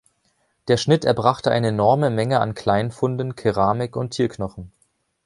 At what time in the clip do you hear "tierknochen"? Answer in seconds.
4.09-4.71